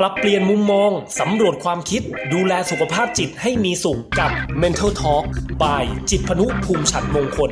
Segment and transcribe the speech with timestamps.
[0.00, 0.90] ปรับเปลี่ยนมุมมอง
[1.20, 4.30] สำรวจความคิด ดูแลสุขภาพจิตให้มีสุขกับ
[4.62, 5.24] Mental Talk
[5.62, 7.50] by จิตพนุภูมิฉันมงคล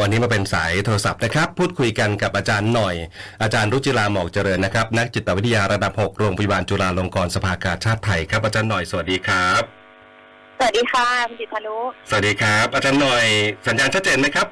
[0.00, 2.94] วันนี้มาเป็นสายโทรศัพท์นะครับ พูดคุยกันกับอาจารย์หน่อย
[3.42, 9.62] อาจารย์รุจิราหมอกเจริญนะครับ นักจิตวิทยาระดับ 6 โรงพยาบาลจุฬาลงกรณ์สภากาชาติไทยครับ อาจารย์หน่อยสวัสดีครับ
[10.58, 11.76] สวัสดีค่ะคุณจิตพนุ
[12.08, 13.24] สวัสดีครับ อาจารย์หน่อย
[13.66, 14.46] สัญญาณชัดเจนไหมครับ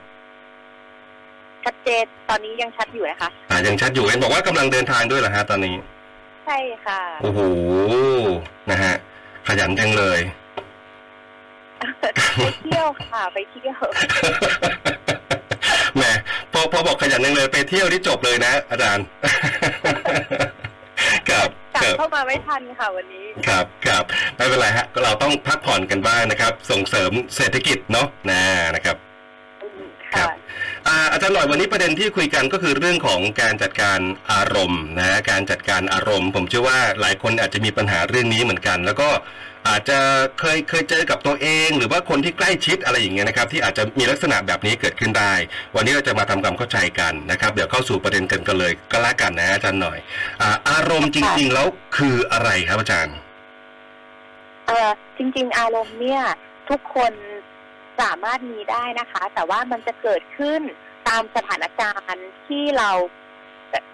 [1.65, 7.41] ชัดเจนตอนนี้ยังชัดอยู่นะคะอ่ายังชัดอยู่เห็นบอกว่ากำลังเดินทางด้วยเหรอฮะตอนนี้ใช่ค่ะ โอ้โห
[8.71, 8.95] นะฮะ
[9.49, 10.21] ขยันจังเลย
[12.39, 13.81] ไปเที่ยวค่ะไปเที่ยว
[15.97, 16.03] แหม
[16.53, 19.05] พอพอบอกขยันจังเลยไปเที่ยวที่จบเลยนะ อาจารย์
[21.31, 24.05] ครับกลับครับเข้ามาไม่ทันค่ะวันนี้ ครับครับ
[24.37, 28.43] ไม่เป็นไรฮะก็เราต้องพักผ่อนกันบ้างนะครับ ส่งเสริมเศรษฐกิจเนาะนะ
[31.23, 34.01] จารย์หน่อยวันนี้ประเด็นที่คุยกันก็คือเรื่องของการจัดการ
[34.33, 39.09] อารมณ์นะการจัดการอารมณ์ ผมเชื่อว่าหลายคนอาจจะมีปัญหาเรื่องนี้เหมือนกัน แล้วก็
[39.69, 39.99] อาจจะ
[40.41, 45.33] เคยเคยเจอกับตัวเอง หรือว่าคนที่ใกล้ชิดอะไรอย่างเงี้ยนะครับ ที่อาจจะมีลักษณะแบบนี้เกิดขึ้นได้
[45.77, 49.99] วันนี้เราจะมาทำความเข้าใจกันนะครับเดี๋ยวเข้าสู่ประเด็นกันกันเลยก็แล้วกันนะอาจารย์หน่อย
[50.43, 53.17] อาอารมณ์จริง ๆ แล้วคืออะไรครับอาจารย์
[54.67, 56.23] เออจริง ๆ อารมณ์เนี่ย
[56.71, 57.13] ทุกคน
[58.01, 60.63] สามารถมีได้นะคะ แต่ว่ามันจะเกิดขึ้น
[61.11, 62.91] ตามสถานการณ์ที่เรา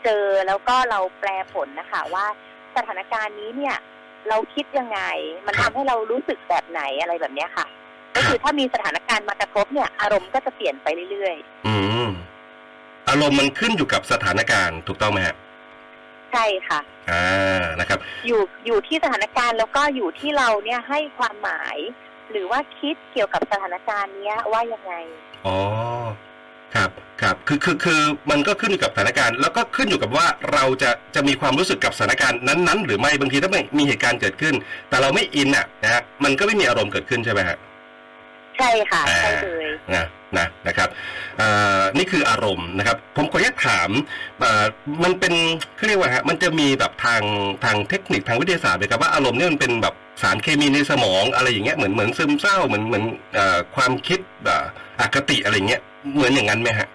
[0.05, 2.27] เจอแล้วก็เราแปลผลนะคะว่า
[2.77, 3.77] สถานการณ์นี้เนี่ย
[4.29, 5.01] เราคิดยังไง
[5.47, 7.67] มันครัทำบให้เรารู้สึกแบบไหนอะไรแบบเนี้ยค่ะ
[8.15, 11.37] ก็คือถ้ามีสถานการณ์มากระทบเนี่ย อารมณ์ก็จะเปลี่ยนไปเรื่อย
[11.67, 11.75] อื
[12.07, 12.09] ม
[13.09, 16.81] อารมณ์มันขึ้นอยู่กับสถานการณ์ถูกต้องไหมฮะๆใช่ค่ะ
[17.11, 21.77] อ่านะครับ อยู่อยู่ที่สถานการณ์แล้วก็อยู่ที่เราเนี่ยให้ความหมาย
[22.31, 24.95] หรือว่าคิดเกี่ยวกับสถานการณ์เนี้ยว่ายังไง
[25.47, 25.57] อ๋อ
[27.23, 28.01] ครับครับคือคือคือ
[28.31, 34.55] มันก็ขึ้นอยู่กับสถานการณ์ แล้วก็ขึ้นอยู่กับว่าเราจะจะมีความรู้สึกกับสถานการณ์นั้น ๆ หรือไม่บางทีถ้าไม่มีเหตุการณ์เกิดขึ้น
[34.89, 37.57] แต่เราไม่อินอะนะฮะมันก็ไม่มีอารมณ์เกิดขึ้นใช่ไหมฮะ
[38.57, 40.07] ใช่ค่ะอ่าใช่เลยนะ
[40.39, 40.89] นะนะครับ
[41.39, 41.49] เอ่
[41.81, 43.91] อนี่คืออารมณ์นะครับ ผมขออนุญาตถาม
[44.41, 44.65] เอ่อ
[45.05, 45.35] มันเป็น
[45.77, 47.23] เขาเรียกว่าฮะมันจะมีแบบทาง
[47.65, 53.05] ทางเทคนิคทางวิทยาศาสตร์ไหมครับว่าอารมณ์เนี่ยมันเป็นแบบสารเคมีในสมองอะไรอย่างเงี้ยเหมือนเหมือนซึมเศร้าเหมือนเหมือน
[53.35, 54.61] เอ่อความคิดแบบ
[55.01, 55.83] อคติอะไรอย่างเงี้ย
[56.17, 56.89] เหมือนอย่างนั้นไหมฮะ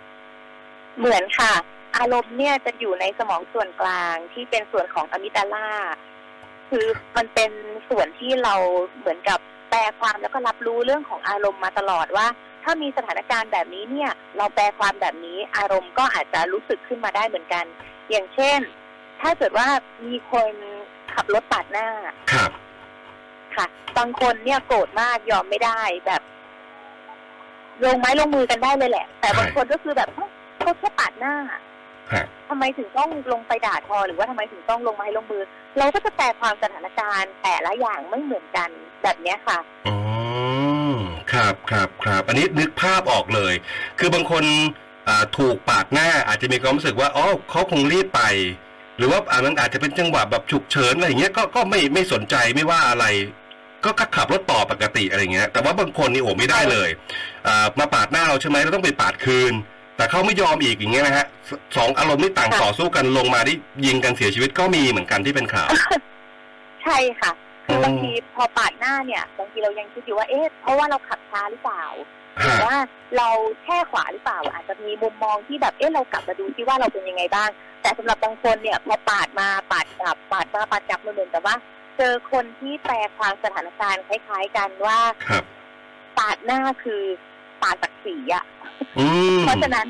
[1.02, 1.54] เหมือนค่ะ
[1.98, 5.70] อารมณ์เนี่ยจะอยู่ในสมองส่วนกลางที่เป็นส่วนของอะมิกดาล่า
[6.70, 6.86] คือ
[7.18, 7.52] มันเป็น
[7.90, 8.56] ส่วนที่เรา
[8.98, 12.28] เหมือนกับแปลความแล้วก็รับรู้เรื่องของอารมณ์มาตลอดว่า
[12.64, 17.66] ถ้ามีสถานการณ์แบบนี้เนี่ย เราแปลความแบบนี้อารมณ์ก็อาจจะรู้สึกขึ้นมาได้เหมือนกัน
[18.10, 18.60] อย่างเช่น
[19.22, 19.68] ถ้าเกิดว่า
[20.04, 20.54] มีคน
[21.14, 21.88] ขับรถปาดหน้า
[22.34, 22.52] ครับ
[23.56, 23.66] ค่ะ
[23.98, 26.22] บางคนเนี่ยโกรธมากยอมไม่ได้แบบ
[27.86, 30.10] ลงไม้ลงมือกันได้เลยแหละ แต่บางคนก็คือแบบ
[30.64, 31.36] เฮ้ยเขาแค่ปาดหน้า
[32.14, 35.44] ฮะทำไมถึงต้องลงไปด่าทอหรือว่าทำไมถึงต้องลงไม้ลงมือ
[35.78, 38.70] เราก็จะแปลความสถานการณ์แต่ละอย่างไม่เหมือนกัน
[39.04, 39.98] แบบเนี้ยค่ะอ๋อ
[41.34, 43.54] ครับครับครับอันนี้นึกภาพออกเลย
[44.00, 44.44] คือบางคน
[45.08, 48.22] อ่าถูกปาดหน้าอาจจะมีความรู้สึกว่าอ๋อเขาคงรีบไป
[48.98, 53.06] หรือว่าอันนั้นอาจจะเป็นจังหวะแบบฉุกเฉินอะไรอย่างเงี้ยก็ก็ไม่ไม่สนใจไม่ว่าอะไร
[53.84, 56.90] ก็ก็ขับรถต่อปกติอะไรเงี้ย แต่ว่าบางคนนี่โอ้ไม่ได้เลย
[57.48, 59.54] อ่ามาปาดหน้าเราใช่ไหมเราต้องไปปาดคืน
[60.02, 65.70] แต่เขาไม่ยอมอีกอย่างเงี้ยนะฮะสสองอารมณ์นี่ต่างค่ะต่อสู้กันลงมาที่ยิงกันเสียชีวิตก็มีเหมือนกันที่เป็นข่าว
[66.84, 67.32] ใช่ค่ะ
[67.66, 71.84] คืออบางทีพอปาดหน้าเนี่ยบางทีเรายังคิดอยู่ว่าเอ๊ะเพราะว่าเราขับช้าหรือเปล่า
[72.38, 72.78] หรือฮะว่า
[73.18, 73.30] เรา
[73.64, 77.50] แช่ขวาหรือเปล่าอาจจะมีมุมมองที่แบบเอ๊ะเรากลับมาดูที่ว่าเราเป็นยังไงบ้าง
[77.82, 81.56] แต่สำหรับบางคนเนี่ยพอปาดมาปาดกลับปาดมาปาดกลับมันเหมือนกับว่า
[81.98, 85.44] เจอคนที่แปลความสถานการณ์คล้าย ๆ กันว่าครับ
[86.20, 87.04] ปาดหน้าคือ
[87.64, 88.61] ปาดศักดิ์ศรีอะอืม
[89.44, 89.88] เพราะฉะนั้น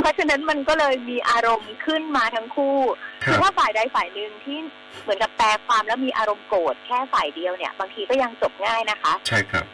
[0.00, 2.76] เพราะฉะนั้นมันก็เลยมีอารมณ์ขึ้นมาทั้งคู่
[3.22, 4.58] คคืรัอบว่าฝ่ายใดฝ่ายหนึ่งที่
[5.02, 9.64] เหมือนกับแปลความแล้วมีอารมณ์โกรธแค่ฝ่ายเดียวเนี่ย บางทีก็ยังจบง่ายนะคะ ใช่ครับ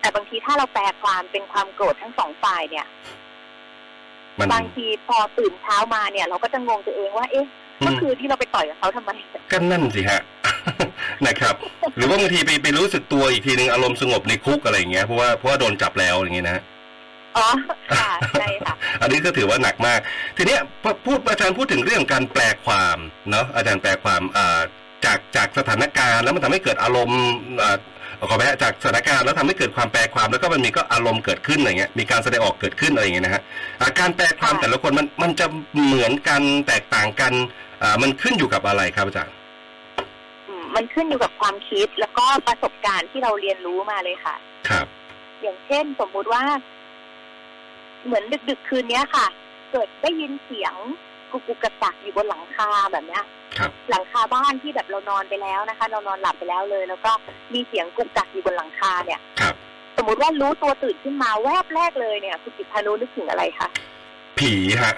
[0.00, 2.86] แต่บางทีถ้าเราแปลความเป็นความโกรธทั้งสองฝ่ายเนี่ย
[4.38, 7.46] มันบางทีพอตื่นเช้ามาเนี่ย เราก็จะงงตัวเองว่าเอ๊ะ
[7.80, 9.10] อืเมื่อมคืนที่เราไปต่อยกับเขาทำไม
[9.50, 10.20] ก็นั่นสิฮะ
[11.26, 11.54] นะครับ
[11.96, 16.62] หรือว่าบางทีไปไปรู้สึกตัวอีกทีหนึ่งอารมณ์สงบในคุกอะไรอย่างเงี้ยเพราะว่าเพราะว่าโดนจับแล้วอย่างเงี้ยนะ
[17.36, 17.48] อ๋อ
[17.98, 20.00] ค่ะใช่ค่ะ อันนี้ก็ถือว่าหนักมาก
[20.36, 22.98] ทีเนี้ยพอพูดอาจารย์พูดถึงเรื่องการแปลความ
[23.30, 24.60] เนาะอาจารย์แปลความอ่า
[25.04, 27.20] จากจากสถานการณ์แล้วมันทำให้เกิดอารมณ์
[27.62, 27.78] อ่า
[28.28, 33.42] ขอไปฮะจากสถานการณ์แล้วทำให้เกิดความแปลความแล้วก็มันมีก็อารมณ์เกิดขึ้นอะไรเงี้ยมีการแสดงออกเกิดขึ้นอะไรอย่างเงี้ยนะฮะ
[33.80, 35.46] อ่าการแปลความค่ะแต่ละคนมันมันจะ
[35.86, 37.32] เหมือนกันแตกต่างกัน
[37.82, 39.34] อ่ามันขึ้นอยู่กับอะไรครับอาจารย์
[40.48, 44.34] อืมมันขึ้นอยู่กับความคิดแล้วก็ประสบการณ์ที่เราเรียนรู้มาเลยค่ะ
[44.68, 44.86] ครับ
[45.42, 46.42] อย่างเช่นสมมุติว่า
[48.04, 49.26] เหมือนดึก ๆ คืนเนี้ยค่ะ
[49.72, 50.74] เกิดได้ยินเสียง
[51.30, 53.24] กุกกุกกักกักอยู่บนหลังคาแบบเนี้ย
[53.58, 57.12] ครับหลังคาบ้านที่แบบเรานอนไปแล้วนะคะ เรานอนหลับไปแล้วเลย แล้วก็
[57.54, 59.54] มีเสียงกุกกักอยู่บนหลังคาเนี่ยครับ
[59.96, 63.68] สมมติว่ารู้ตัวตื่นขึ้นมาแวบแรกเลยเนี่ยคุณจิตพานุนึกถึงอะไรคะ
[64.38, 64.52] ผี
[64.82, 64.94] ฮะ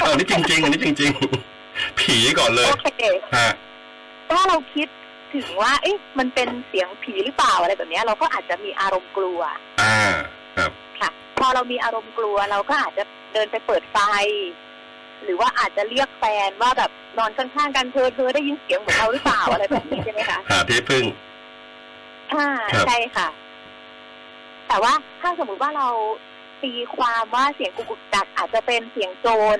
[0.00, 1.10] อันนี้จริงๆอันนี้จริง
[1.56, 3.02] ๆ ผีก่อนเลยโอเค
[3.36, 3.48] ฮะ
[4.30, 4.88] ถ้าเราคิด
[5.34, 9.40] ถึงว่า เอ๊ะมันเป็นเสียงผีหรือเปล่าอะไรแบบเนี้ยเราก็อาจจะมีอารมณ์กลัว
[9.82, 9.98] อ่า
[10.56, 10.70] ครับ
[11.00, 13.98] ค่ะ พอเรามีอารมณ์กลัวเราก็อาจจะเดินไปเปิดไฟ
[15.24, 21.04] หรือว่าอาจจะเรียกแฟนว่าแบบนอนข้างๆกันเธอเธอได้ยินเสียงเหมือนเราหรือเปล่าอะไรแบบนี้ใช่ไหมคะหาที่พึ่ง
[22.32, 23.28] อ่าครับใช่ค่ะ
[24.68, 25.88] แต่ว่าถ้าสมมุติว่าเรา
[26.62, 29.26] ตีความว่าเสียงกุกกุกกักอาจจะเป็นเสียงโจ
[29.56, 29.58] ร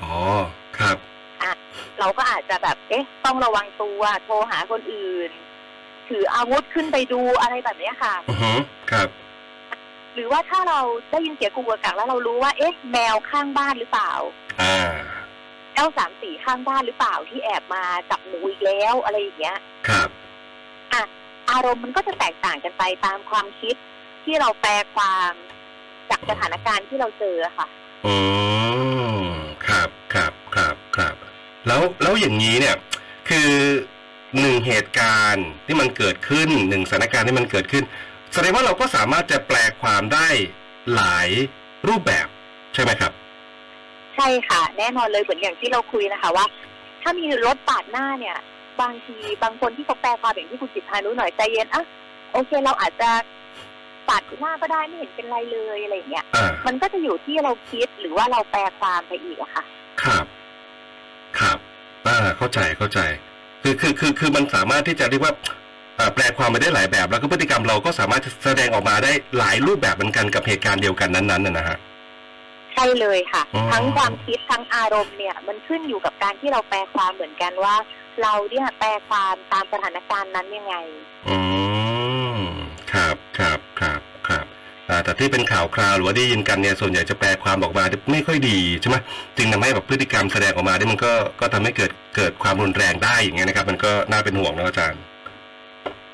[0.00, 0.14] อ๋อ
[0.78, 0.96] ครับ
[2.00, 5.30] เราก็อาจจะแบบเอ๊ะ ต้องระวังตัวโทรหาคนอื่น
[6.08, 8.52] ถืออาวุธขึ้นไปดูอะไรแบบเนี้ยค่ะอือฮึ
[8.90, 9.08] ครับ
[10.14, 10.80] หรือว่าถ้าเรา
[11.10, 14.12] ได้ยินเสียงกุกกุกกักแล้วเรารู้ว่าเอ๊ะแมวข้างบ้านหรือเปล่า
[14.60, 14.90] อ่า
[15.74, 19.58] เจ้าสามสี่ข้างบ้านหรือเปล่าที่แอบมาจับหนูอีกแล้วอะไรอย่างเงี้ย
[19.88, 20.08] ครับ
[21.50, 23.74] อารมณ์มันก็จะแตกต่างกันไปตามความคิด
[24.24, 25.32] ที่เราแปลความ
[26.10, 27.66] จากสถานการณ์ที่เราเจออะค่ะ
[28.06, 28.14] อื
[29.24, 29.49] ม
[31.66, 32.76] แล้วแล้วอย่างนี้เนี่ย
[33.28, 33.50] คือ
[34.40, 37.84] หนึ่งเหตุการณ์ที่มันเกิดขึ้นหนึ่งสถานการณ์ที่มันเกิดขึ้น
[38.32, 40.28] แสดงว่าเราก็สามารถจะแปลความได้
[40.94, 41.28] หลาย
[41.88, 42.26] รูปแบบ
[42.74, 43.12] ใช่ไหมครับ
[44.16, 46.46] ใช่ค่ะ แน่นอนเลยเหมือนอย่างที่เราคุยนะคะว่า
[47.02, 48.36] ถ้ามีรถปาดหน้าเนี่ย
[48.80, 51.84] บางทีบางคนที่เขาแปลความอย่างที่คุณจิตพานุหน่อยใจเย็นอะ
[52.32, 53.10] โอเค เราอาจจะ
[54.08, 59.64] ปาดหน้าก็ได้ไม่เห็นเป็นไรเลยอะไรอย่างเงี้ยอ่ามันก็จะอยู่ที่เราคิดหรือว่าเราแปลความไปอีกอะค่ะ
[60.02, 60.24] ครับ
[61.40, 61.58] ครับ
[62.06, 63.00] อ่าเข้าใจเข้าใจ
[63.62, 65.34] คือคือคือคือมันสามารถที่จะเรียกว่า
[65.98, 71.78] อ่าแปลความไปได้หลายแบบ แล้วก็พฤติกรรมเราก็สามารถจะแสดงออกมาได้หลายรูปแบบเหมือนกันกับเหตุการณ์เดียวกันนั้นๆนะนะฮะ
[72.72, 77.74] ใช่เลยค่ะอ๋อทั้งความคิดทั้งอารมณ์เนี่ย มันขึ้นอยู่กับการที่เราแปลความเหมือนกันว่า
[78.22, 80.76] เราเนี่ยแปลความตามสถานการณ์นั้นยังไง
[81.28, 81.59] อืม
[85.04, 88.96] แต่ที่เป็นข่าวคราวหรือว่าได้ยินกันเนี่ยส่วนใหญ่จะแปลความออกมาไม่ค่อยดีใช่ไหม
[89.36, 95.02] จึงทำให้แบบพฤติกรรมแสดงออกมาเนี่ยมันก็ก็ทำให้เกิดเกิดความรุนแรงได้อย่างเงี้ยนะครับ มันก็น่าเป็นห่วงนะอาจารย์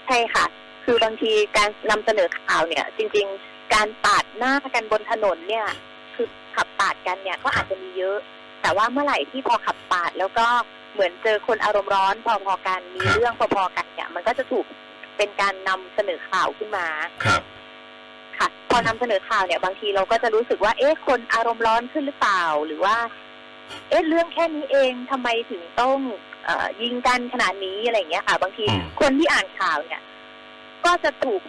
[0.07, 0.45] ใช่ค่ะ
[0.85, 5.67] คือบางทีการนำเสนอข่าวเนี่ย จริง ๆ การปาดหน้ากันบนถนนเนี่ย
[6.15, 8.19] คือขับปาดกันเนี่ยก็อาจจะมีเยอะ
[8.63, 10.47] แต่ว่าเมื่อไหร่ที่พอขับปาดแล้วก็
[10.93, 14.65] เหมือนเจอคนอารมณ์ร้อนพอๆกันมีครับเรื่องพอๆกันเนี่ย มันก็จะถูก
[15.17, 16.87] เป็นการนำเสนอข่าวขึ้นมา
[17.25, 17.66] ครับค่ะพ
[18.77, 22.97] อนำเสนอข่าวเนี่ยบางทีเราก็จะรู้สึกว่าเอ๊ะคนอารมณ์ร้อนขึ้นหรือเปล่าหรือว่า
[23.89, 25.97] เอ๊ะเรื่องแค่นี้เองทำไมถึงต้อง
[26.45, 30.01] เออยิงกันขนาดนี้อะไรอย่างเงี้ยค่ะ บางทีอืมคนที่อ่านข่าวเนี่ย
[30.85, 31.43] ก็จะถูก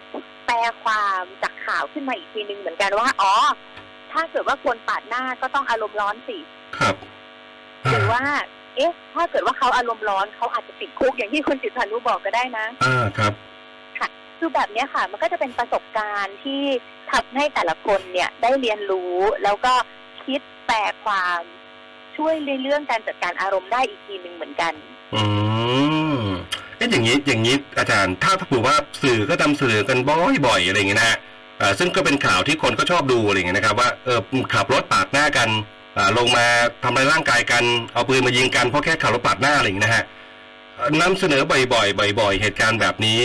[0.46, 3.34] แปลความจากข่าวขึ้นมาอีกทีนึงเหมือนกันว่าอ๋อ
[4.12, 6.38] ถ้าเกิดว่าคนปาดหน้าก็ต้องอารมณ์ร้อนสิ
[6.78, 6.94] ครับ
[7.90, 8.22] หรือว่า
[8.76, 13.32] เอ๊ะ ถ้าเกิดว่าเขาอารมณ์ร้อนเขาอาจจะติดคุกอย่างที่คุณจิตพันธ์รู้บอกก็ได้นะอ่าครับ
[14.38, 16.62] คือแบบนี้ค่ะ มันก็จะเป็นประสบการณ์ที่
[17.12, 19.74] ทำให้แต่ละคนเนี่ยได้เรียนรู้แล้วก็
[20.26, 21.40] คิดแปลความ
[22.16, 24.72] ช่วยในเรื่องการจัดการอารมณ์ได้อีกทีหนึ่งเหมือนกัน
[25.14, 25.22] อื
[26.22, 26.24] ม
[26.76, 29.98] เอ๊ะอย่างนี้อย่างนี้อาจารย์ ถ้าถ้าถือว่าสื่อก็ทำสื่อกัน
[30.46, 31.18] บ่อยๆอะไรอย่างเงี้ยนะฮะ
[31.60, 34.20] อ่าซึ่งก็เป็นข่าวที่คนก็ชอบดูอะไรอย่างเงี้ยนะครับ ว่าเออ
[34.54, 35.48] ขับรถปาดหน้ากัน
[35.96, 36.46] อ่าลงมา
[36.84, 40.04] ทำลายร่างกายกันเอาปืนมายิงกันเพราะแค่ขับรถปาดหน้าอะไรอย่างเงี้ยนะฮะ
[41.00, 43.20] นำเสนอบ่อยๆบ่อย ๆ เหตุการณ์แบบนี้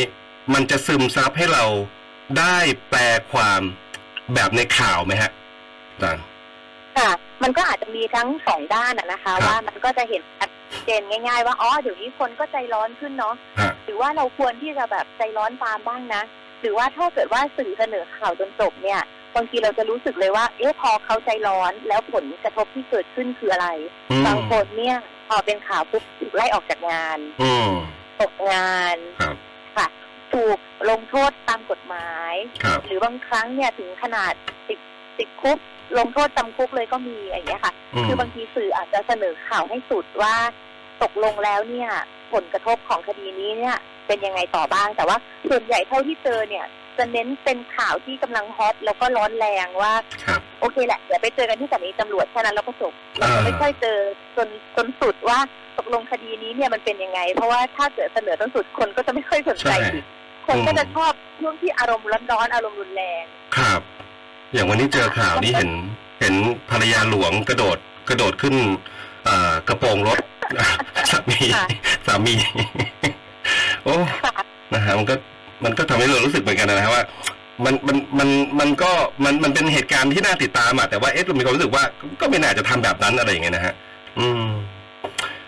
[0.53, 1.65] มันจะซึมซับให้เรา
[2.39, 2.57] ได้
[2.89, 3.61] แปลความ
[4.33, 5.31] แบบในข่าวไหมฮะ
[5.91, 6.23] อาจารย์
[6.97, 7.09] ค่ะ
[7.43, 10.49] มันก็อาจจะมีทั้งสองด้านอะนะคะครับว่ามันก็จะเห็นชัด
[10.85, 16.23] เจนง่าย ๆ ว่าอ๋อเดี๋ยวนี้คนก็ใจร้อนขึ้นเนาะฮะหรือว่าเราควรที่จะแบบใจร้อนตามบ้างนะ
[16.61, 19.01] หรือว่าถ้าเกิดว่าสื่อเสนอข่าวจนจบเนี่ย
[19.35, 23.69] บางทีเราจะรู้สึกเลยว่า เอ๊ะพอเขาใจร้อนแล้วผลกระทบที่เกิดขึ้นคืออะไร
[24.11, 24.97] อืมบางคนเนี่ย
[25.27, 27.69] พอเป็นข่าวปุ๊บถูกไล่ออกจากงานอืม
[28.21, 29.35] ตกงานครับ
[29.77, 29.87] ค่ะ
[30.33, 30.57] ถูก
[30.89, 34.33] ลงโทษตามกฎหมายครับหรือบางครั้งเนี่ยถึงขนาด
[34.69, 34.79] ติด
[35.17, 35.57] ติดคุก
[35.97, 40.35] ลงโทษจำคุกเลยก็มีอย่างเงี้ยค่ะอืมคือบางทีสื่ออาจจะเสนอข่าวให้สุดว่า
[41.03, 41.89] ตกลงแล้วเนี่ย
[42.33, 43.75] ผลกระทบของคดีนี้เนี่ย
[44.07, 45.17] เป็นยังไงต่อบ้าง แต่ว่า
[45.49, 46.65] ส่วนใหญ่เท่าที่เจอเนี่ย
[46.97, 53.97] จะเน้นเป็นข่าวที่กำลังฮอตแล้วก็ร้อนแรงว่าครับโอเคแหละเดี๋ยวไปเจอกันที่สถานีตำรวจแค่นั้นแล้วก็จบเราอ่าจะไม่ค่อยเจอ
[54.37, 55.39] จนจนสุดว่า
[55.77, 60.05] ตกลงคดีนี้เนี่ยมันเป็นยังไง เพราะว่าถ้าเกิดเสนอจนสุดคนก็จะไม่ค่อยสนใจใช่อีก
[60.47, 63.23] คนก็จะชอบช่วงที่อารมณ์ร้อนๆอารมณ์รุนแรง
[63.57, 63.81] ครับ
[64.53, 65.71] อย่างวันนี้เจอข่าวนี้เห็น
[66.21, 66.35] เห็น
[66.71, 67.77] ภรรยาหลวงกระโดด
[68.09, 68.55] กระโดดขึ้น
[69.25, 70.19] เอ่อกระโปรงรถ
[71.11, 71.67] สามีค่ะ
[72.07, 72.35] สามี
[73.83, 74.33] โอ้ค่ะ
[74.73, 75.15] นะฮะมันก็
[75.63, 77.03] มันก็ทำให้เรารู้สึกเหมือนกันนะฮะว่า
[77.65, 78.91] มันมันมันมันก็
[79.23, 81.83] มันมันเป็นเหตุการณ์ที่น่าติดตามอะแต่ว่าเอ๊ะเรามีความรู้สึกว่า
[82.21, 83.73] ก็ไม่น่าจะทำแบบนั้นอะไรอย่างเงี้ยนะฮะ
[84.19, 84.47] อืม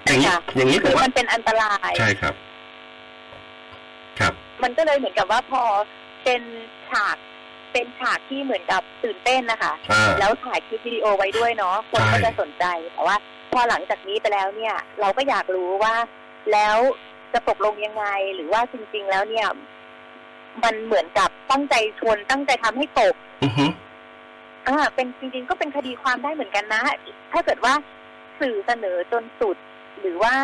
[0.06, 2.34] อย่างนี้ค่ะอย่างนี้ผคืมอว่ามันเป็นอันตราย ใช่ครับ
[4.20, 4.34] ครับ
[4.64, 5.64] มันก็เลยเหมือนกับว่าพอ
[6.24, 6.42] เป็น
[6.90, 7.18] ฉาก
[7.74, 13.16] เป็นฉากที่เหมือนกับตื่นเต้นนะคะอ่าแล้วถ่ายคลิปวิดีโอไว้ด้วยเนาะคนก็ใช่จะสนใจแต่ว่า
[13.52, 15.96] พอหลังจากนี้ไปแล้วเนี่ย เราก็อยากรู้ว่า
[16.52, 16.78] แล้ว
[17.34, 19.48] จะตกลงยังไงหรือว่าจริง ๆ แล้วเนี่ย
[20.64, 23.66] มันเหมือนกับตั้งใจชนตั้งใจทำให้ตกอือฮึ
[24.68, 26.82] อ่าเป็นจริงๆ ก็เป็นคดีความได้เหมือนกันนะ
[27.32, 27.74] ถ้าเกิดว่า
[28.40, 29.58] สื่อเสนอจนสุด
[30.00, 30.36] หรือว่า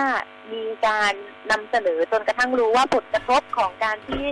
[0.53, 1.13] มีการ
[1.51, 4.23] นำเสนอจนกระทั่งรู้ว่าผลกระทบของการที่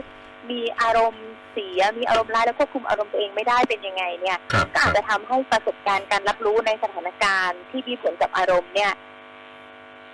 [0.51, 8.91] มีอารมณ์เสียมีอารมณ์ร้ายแล้วควบคุมอารมณ์ตัวเองไม่ได้เป็นยังไงเนี่ยครับก็คอารัจบจะทำให้ประสบการณ์การรับรู้ในสถานการณ์ที่มีผลกับอารมณ์เนี่ย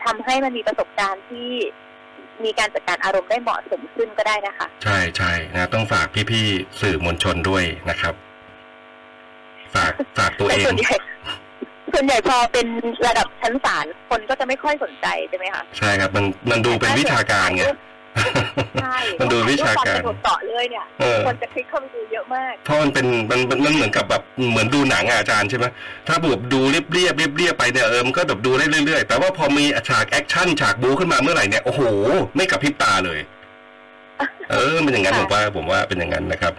[0.06, 1.50] ทำให้มันมีประสบการณ์ที่
[2.44, 8.14] มีการจัดการอารมณ์ได้เหมาะสมขึ้นก็ได้นะคะ ใช่ใช่นะต้องฝากพี่ๆสื่อมวลชนด้วยนะครับ
[9.76, 10.76] ฝากฝากตัวแต่เอง
[11.96, 12.68] ส่วนใหญ่ส่วนใหญ่พอเป็น
[13.08, 17.64] ระดับชั้นศาลคนก็จะไม่ค่อยสนใจใช่ไหมคะใช่ครับ มันมันดูเป็นวิชาการไง
[18.82, 24.22] ใช่มันดูวิชาการเพะว่ถ่ยรูปตอนกระโดดเกาะเลยเนี่ยเออคนจะคลิกเข้าไปดูเยอะมากเพราะมันเป็นมันมันมันเหมือนกับแบบ
[24.52, 25.66] เหมือนดูหนังอะอาจารย์ใช่ไหม
[26.08, 31.82] ถ้าแบบดูเรียบเรียบเรียบเรียบไปเนี่ยเออมันก็แบบดูได้เรื่อยๆ แต่ว่าพอมีฉากแอคชั่นฉากบูขึ้นมาเมื่อไหร่เนี่ยโอ้โห
[32.36, 33.20] ไม่กระพริบตาเลย
[34.52, 36.54] เออมันอย่างนั้นผมว่าผมว่าเป็นอย่างนั้นนะครับ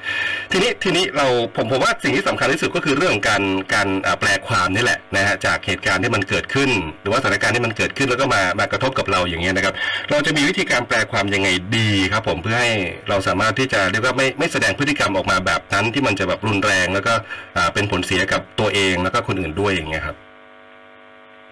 [0.52, 3.42] ทีนี้ทีนี้เราผมผมว่าสิ่งที่สำคัญที่สุดก็คือเรื่องของการ
[3.74, 6.70] การอ่าแปลความนี่แหละนะฮะจากเหตุการณ์ที่มันเกิดขึ้น
[7.02, 9.74] หรือว่าสถานการณ์ที่มันเกิดขึ้นแล้วก็มามากระทบกับเราอย่างเงี้ยนะครับ
[10.10, 12.72] เราจะมีวิธีการแปลความยังไงดีครับ ผมเพื่อให้
[13.08, 17.14] เราสามารถที่จะเรียกว่าไม่ไม่แสดงพฤติกรรมออกมาแบบนั้นที่มันจะแบบรุนแรง แล้วก็
[17.56, 20.16] อ่าเป็นผลเสียกับตัวเองแล้วก็คนอื่นด้วยอย่างเงี้ยครับ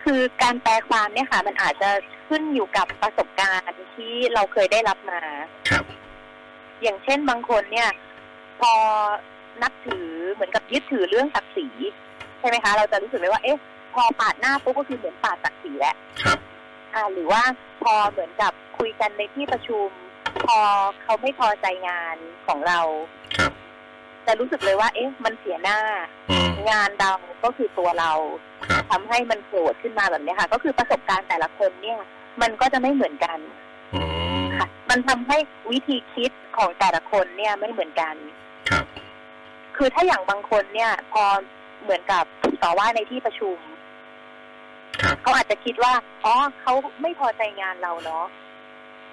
[0.04, 1.90] คือการแปลความเนี่ยค่ะ มันอาจจะ
[2.28, 5.20] ขึ้นอยู่กับประสบการณ์ที่เราเคยได้รับมา
[5.70, 5.84] ครับ
[6.82, 7.88] อย่างเช่นบางคนเนี่ย
[8.60, 8.72] พอ
[9.62, 11.68] นับถือเหมือนกับยึดถือเรื่องศักดิ์ศรี
[12.38, 13.60] ใช่ไหมคะ เราจะรู้สึกเลยว่า เอ๊ะ
[13.94, 16.38] พอปาดหน้าปุ๊บก็คือเหมือนปาดศักดิ์ศรีแล้วครับ
[16.94, 17.42] อ่า หรือว่า
[17.82, 19.88] พอเหมือนกับคุยกันในที่ประชุม
[20.46, 20.58] พอ
[21.02, 22.80] เขาไม่พอใจงานของเรา
[23.36, 23.52] ครับ
[24.26, 25.78] จะรู้สึกเลยว่า เอ๊ะ มันเสียหน้า
[26.30, 27.10] อืมงานเรา
[27.44, 28.12] ก็คือตัวเรา
[28.68, 31.98] ครับทำให้มันโกรธขึ้นมาแบบเนี้ยค่ะ ก็คือประสบการณ์แต่ละคนเนี่ย
[32.42, 33.38] มันก็จะไม่เหมือนกัน
[33.94, 34.00] อื
[34.42, 35.38] มค่ะ มันทำให้
[35.72, 38.14] วิธีคิดของแต่ละคนเนี่ยไม่เหมือนกัน
[38.70, 38.84] ครับ
[39.76, 41.24] คือถ้าอย่างบางคนเนี่ย พอ
[41.82, 43.58] เหมือนกับถูกต่อว่าในที่ประชุม
[45.02, 45.92] ครับเขาอาจจะคิดว่า
[46.24, 48.24] อ๋อเขาไม่พอใจงานเราเนาะ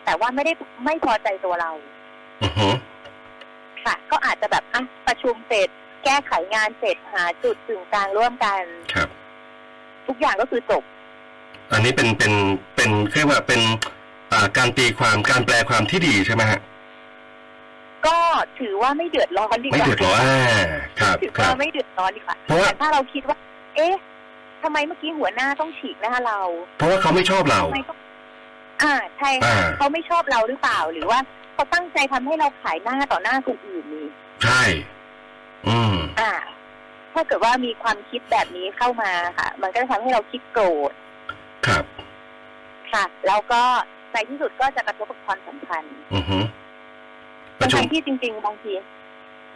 [0.06, 0.54] แต่ว่าไม่ได้
[0.86, 1.72] ไม่พอใจตัวเรา
[2.44, 2.70] อือฮึ
[3.86, 5.70] ค่ะ ก็อาจจะแบบอะประชุมเสร็จ
[6.04, 9.10] แก้ไขงานเสร็จหาจุดกึ่งกลางร่วมกันครับ
[10.08, 10.84] ทุกอย่างก็คือจบ
[11.72, 12.34] อันนี้เป็นเป็น
[12.76, 13.62] เป็นเรียกว่าเป็น
[14.34, 16.60] อ่าการตีความการแปลความที่ดีใช่ไหมฮะ
[18.08, 18.18] ก็
[18.60, 20.68] ถือว่าไม่เดือดร้อนดีกไม่ว่าเดือดร้อนอ่า
[21.00, 23.38] ครับถือครัว่าบไม่เดือดร้อนดีกว่าเพราะว่าแต่ถ้าเราคิดว่า
[23.76, 23.94] เอ๊ะ
[24.64, 26.40] ทำไมเมื่อกี้หัวหน้าต้องฉีกหน้าเรา
[26.78, 27.98] เพราะว่าเขาไม่ชอบเราทำไมต้อง
[28.84, 31.20] อ่าใช่ค่ะอ่าเขาไม่ชอบเราหรือเปล่าหรือว่า
[31.62, 34.08] เขาตั้งใจทำให้เราขายหน้าต่อหน้าคนอื่นนี่
[34.44, 34.62] ใช่
[35.68, 36.32] อืมอ่า
[37.14, 40.92] ถ้าเกิดว่ามีความคิดแบบนี้เข้ามาค่ะ มันก็จะทำให้เราคิดโกรธ
[41.68, 41.84] ครับ
[42.92, 43.62] ค่ะ แล้วก็
[44.12, 46.38] ในที่สุดก็จะกระทบกับความสัมพันธ์อือฮึ
[47.62, 48.74] ประชุมทั้งๆที่จริง ๆ บางที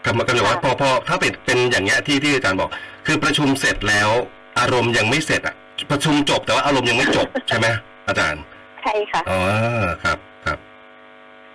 [0.06, 2.70] กำลังกำลังว่าพอพอถ้าเป็นเป็นอย่างเงี้ยที่ที่อาจารย์บอก
[3.06, 4.10] คือประชุมเสร็จแล้ว
[4.60, 5.56] อารมณ์ยังไม่เสร็จอะ
[5.92, 7.68] ประชุมจบแต่ว่าอารมณ์ยังไม่จบใช่ไหม
[8.08, 8.42] อาจารย์
[8.84, 9.40] ใช่ค่ะอ๋อ
[10.04, 10.18] ครับ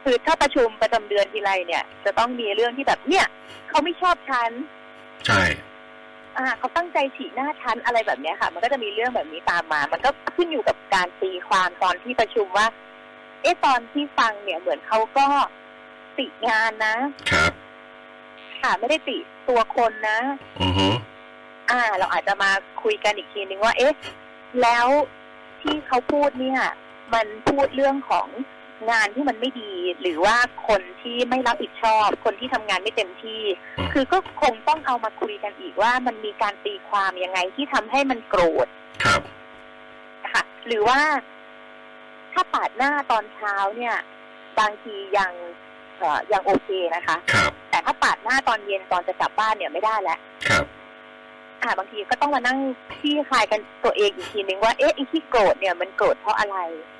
[0.05, 3.27] ครับคือถ้าประชุมประจำเดือนทีไรเนี่ย จะต้องมีเรื่องที่แบบเนี่ย
[3.69, 4.51] เขาไม่ชอบฉัน
[5.27, 5.43] ใช่
[6.37, 12.67] อ่าเขาตั้งใจฉีกหน้าชั้นอะไรแบบเนี้ยค่ะ มันก็จะมีเรื่องแบบนี้ตามมา มันก็ขึ้นอยู่กับการตีความตอนที่ประชุมว่า
[13.43, 15.27] เอ๊ะตอนที่ฟังเนี่ยเหมือนเขาก็
[16.19, 16.97] ติงานนะ
[17.31, 17.53] ครับ
[18.61, 19.17] ค่ะไม่ได้ติ
[19.49, 20.19] ตัวคนนะ
[20.61, 20.89] อือฮึ
[21.71, 22.51] อ่า เราอาจจะมา
[22.83, 23.95] คุยกันอีกทีนึงว่า เอ๊ะ
[24.63, 24.87] แล้ว
[25.61, 26.61] ที่เขาพูดเนี่ย
[27.15, 28.29] มันพูดเรื่องของ
[28.91, 30.37] งานที่มันไม่ดี หรือว่า
[30.69, 33.43] คนที่ไม่รับผิดชอบ คนที่ทำงานไม่เต็มที่
[33.79, 38.67] อืมคือก็คงต้องเอามาคุยกันอีกว่ามันมีการตีความยังไงที่ทำให้มันโกรธ
[39.05, 39.21] ครับ
[40.33, 41.01] ค่ะหรือว่า
[42.33, 43.97] ถ้าปาดหน้าตอนเช้าเนี่ย
[44.59, 45.33] บางทียัง
[45.99, 50.19] เอ่อยังโอเคนะคะครับแต่ถ้าปาดหน้าตอนเย็นตอนจะกลับบ้านเนี่ยไม่ได้แล้ว
[50.49, 50.65] ครับ
[51.63, 52.59] อ่าบางทีก็ต้องมานั่ง
[52.99, 56.59] ที่คลายกันตัวเองอีกทีนึงว่าเอ๊ะไอ้ที่โกรธเนี่ยมันโกรธเพราะอะไร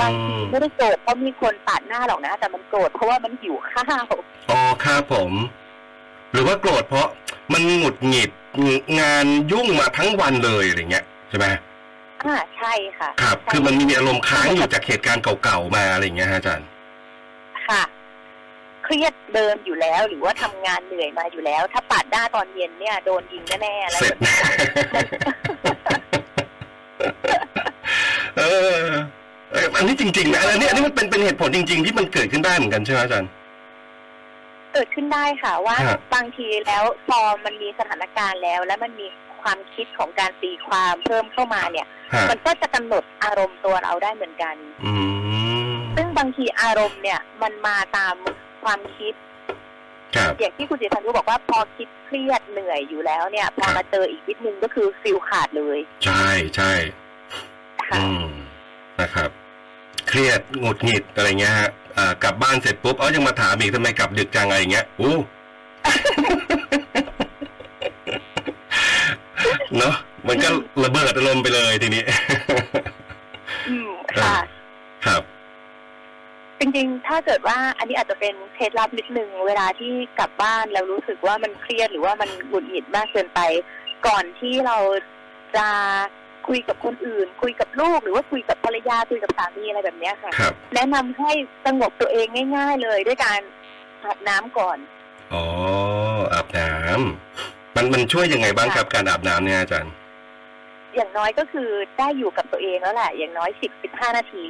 [0.00, 4.06] บางทีมไม่ได้โกรธเพราะมีคนปาดหน้าหรอกนะ แต่มันโกรธเพราะว่ามันหิวข้าว
[4.50, 5.32] อ๋อครับผม
[6.32, 7.08] หรือว่าโกรธเพราะ
[7.52, 8.30] มันหงุดหงิด
[9.00, 11.46] งานยุ่งมาทั้งวันเลยอะไรเงี้ยใช่ไหม
[12.24, 16.68] อ่าใช่ค่ะ ครับใช่คือมันมีอารมณ์ค้างอยู่จากเหตุการณ์เก่าๆมาอะไรอย่างเงี้ยฮะอาจารย์
[17.68, 17.82] ค่ะ
[18.84, 24.34] เครียดเดินอยู่แล้ว หรือว่าทำงานเหนื่อยมาอยู่แล้ว ถ้าปาดหน้าตอนเย็นเนี่ยโดนยิงแน่ๆอะไรเสร็แบจบนี้
[29.78, 33.30] อันนี้จริงๆนะอันนี้อันนี้มันเป็นเป็นเหตุผลจริง ๆ ที่มันเกิดขึ้นได้เหมือนกันใช่ไหมอาจารย์
[34.72, 39.06] เกิดขึ้นได้ค่ะว่าฮะ บางทีแล้วพอมันมีสถานการณ์แล้ว และมันมี
[39.42, 44.54] ความคิดของการตีความเพิ่มเข้ามาเนี่ย ฮะมันก็จะกำหนดอารมณ์ตัวเราได้เหมือนกัน
[44.84, 44.92] อื
[45.72, 48.14] มซึ่งบางทีอารมณ์เนี่ยมันมาตาม
[48.64, 49.14] ความคิด
[50.16, 56.72] ครับ อย่างที่คุณจิพันธ์รู้บอกว่าพอคิดเครียดเหนื่อยอยู่แล้วเนี่ย พอครับมาเจออีกนิดนึงก็คือฟิลขาดเลยใช่ใช่
[57.88, 58.32] ค่ะ อืม
[59.00, 59.30] นะครับ
[60.08, 65.16] เครียดหงุดหงิดอะไรเงี้ยฮะอ่ากลับบ้านเสร็จปุ๊บเอ้ายังมาถามอีกทำไมกลับดึกจังอะไรเงี้ยอู้
[69.78, 69.94] เนาะ
[70.28, 70.48] มันก็
[70.84, 72.04] ระเบิดอารมณ์ไปเลยทีนี้
[73.68, 74.36] อืมค่ะ
[75.06, 75.22] ครับ
[76.58, 83.40] จริงๆ ถ้าเกิดว่าอันนี้อาจจะเป็นเคล็ดลับนิดนึงเวลาที่กลับบ้านแล้วรู้สึกว่ามันเครียดหรือว่ามันหงุดหงิดมากเกินไป
[84.06, 84.76] ก่อนที่เรา
[85.56, 85.68] จะ
[86.48, 91.30] คุยกับคนอื่น คุยกับลูกหรือว่าคุยกับภรรยาคุยกับสามีอะไรแบบเนี้ยค่ะครับแนะนำให้
[91.66, 92.26] สงบตัวเอง
[92.56, 93.40] ง่าย ๆ เลยด้วยการ
[94.04, 94.78] อาบน้ำก่อน
[95.32, 95.44] อ๋อ
[96.32, 99.92] อาบน้ำมันมันช่วยยังไงบ้างครับการอาบน้ำเนี่ยอาจารย์
[100.94, 104.46] อย่างน้อยก็คือได้อยู่กับตัวเองแล้วแหละอย่างน้อยสิบสิบห้านาที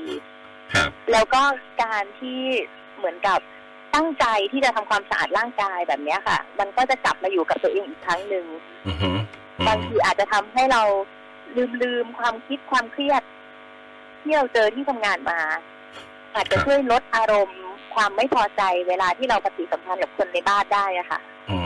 [0.74, 1.42] ครับแล้วก็
[1.82, 2.40] การที่
[2.96, 3.40] เหมือนกับ
[3.94, 8.46] ตั้งใจที่จะทำความสะอาดร่างกายแบบเนี้ยค่ะ มันก็จะกลับมาอยู่กับตัวเองอีกครั้งหนึ่ง
[8.86, 9.10] อือฮึ
[9.58, 10.82] อืมบางทีอาจจะทำให้เรา
[11.56, 13.22] ลืมลืมความคิดความเครียด
[14.22, 15.40] ที่เราเจอที่ทำงานมา
[16.34, 17.60] อาจจะช่วยลดอารมณ์
[17.94, 21.58] ความไม่พอใจเวลาที่เราปฏิสัมพันธ์กับคนในบ้านได้อะค่ะ อื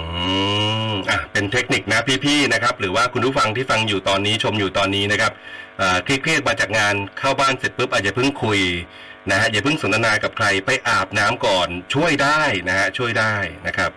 [0.90, 5.32] มอะเป็นเทคนิคนะพี่ๆนะครับ หรือว่าคุณผู้ฟังที่ฟังอยู่ตอนนี้ชมอยู่ตอนนี้นะครับ
[5.80, 8.60] อ่าเครียดๆมาจากงานเข้าบ้านเสร็จปุ๊บอาจจะเพิ่งคุย
[9.30, 13.34] นะฮะอย่าเพิ่งสนทนากับใครไปอาบน้ำก่อนช่วยได้นะฮะช่วยได้
[13.66, 13.90] นะครับ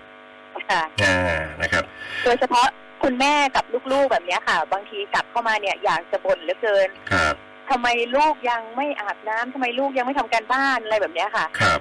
[0.69, 1.17] ค่ะอ่า
[1.61, 1.83] นะครับ
[2.25, 2.67] โดยเฉพาะ
[3.05, 7.33] คุณแม่กับลูกๆแบบเนี้ยค่ะ บางทีกลับเข้ามาเนี่ยอยากจะบ่นเหลือเกินครับ
[7.69, 11.79] ทำไมลูกยังไม่อาบน้ำทำไมลูกยังไม่ทำการบ้านอะไรแบบเนี้ยค่ะ ครับ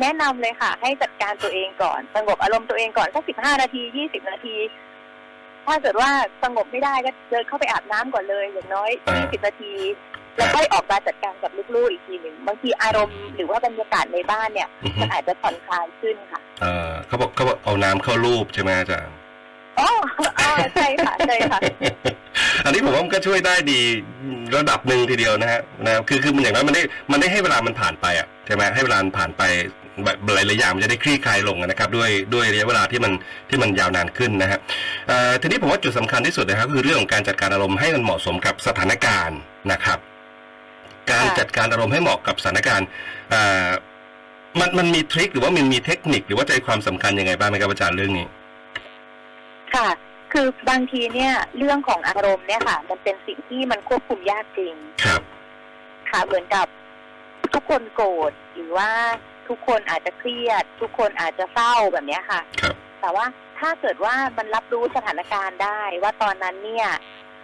[0.00, 4.56] แนะนำเลยค่ะ ให้จัดการตัวเองก่อน สงบอารมณ์ตัวเองก่อนสักสิบห้านาทียี่สิบนาที
[5.66, 6.10] ถ้าเกิดว่า
[6.42, 9.72] สงบไม่ได้ก็เดินเข้าไปอาบน้ำก่อนเลยอย่างน้อยอ่ายี่สิบนาที
[10.36, 19.14] แล้วค่อยออกมาจัดการกับลูกๆอีกทีหนึ่งบางทีอารมณ์หรือว่าบรรยากาศในบ้านเนี่ยอือฮึมันอาจจะผ่อนคลายขึ้นค่ะ เอ่อเขาบอกเขาบอกเอาน้ำเข้ารูปใช่ไหมอาจารย์
[19.80, 19.90] อ๋อ
[20.40, 21.58] อ๋อใช่ค่ะใช่ค่ะ
[22.64, 23.80] อันนี้ผมว่ามันก็ช่วยได้ดี
[24.56, 26.82] ระดับหนึ่งทีเดียวนะฮะนะคือคือมันอย่างนั้นมันได้
[27.12, 29.42] มันได้ให้เวลามันผ่านไปอะใช่ไหมให้เวลามันผ่านไป
[30.04, 33.12] แบบหลายๆอย่างมันจะได้คลี่คลายลงนะครับ ด้วยด้วยระยะเวลาที่มัน
[33.48, 34.58] ที่มันยาวนานขึ้นนะฮะ
[35.08, 39.38] เอ่อทีนี้ผมว่าจุดสำคัญที่สุดนะครับคือเรื่องของการจัดการอารมณ์ให้มันเหมาะสมกับสถานการณ์
[39.72, 39.98] นะครับ
[41.10, 42.86] การค่ะจัดการอารมณ์ให้เหมาะกับสถานการณ์
[43.30, 43.68] เอ่อ
[44.60, 48.26] มันมันมีทริคหรือว่ามันมีเทคนิค หรือว่าใจความสำคัญยังไงบ้างไหมครับอาจารย์เรื่องนี้
[49.74, 49.88] ค่ะ
[50.32, 55.22] คือบางทีเนี่ยเรื่องของอารมณ์เนี่ยค่ะ มันเป็นสิ่งที่มันควบคุมยากจริงครับ
[56.10, 56.66] ค่ะเหมือนกับ
[57.52, 58.90] ทุกคนโกรธหรือว่า
[59.48, 63.26] ทุกคนอาจจะเครียด ทุกคนอาจจะเศร้าแบบเนี้ยค่ะครับแต่ว่า
[63.58, 66.88] ถ้าเกิดว่ามันรับรู้สถานการณ์ได้ ว่าตอนนั้นเนี่ย